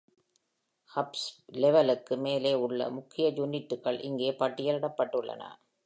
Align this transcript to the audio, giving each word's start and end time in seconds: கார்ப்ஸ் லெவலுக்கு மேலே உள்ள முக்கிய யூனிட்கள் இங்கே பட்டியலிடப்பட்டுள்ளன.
கார்ப்ஸ் 0.91 1.25
லெவலுக்கு 1.55 2.17
மேலே 2.17 2.53
உள்ள 2.53 2.89
முக்கிய 2.89 3.27
யூனிட்கள் 3.29 3.99
இங்கே 4.01 4.31
பட்டியலிடப்பட்டுள்ளன. 4.31 5.43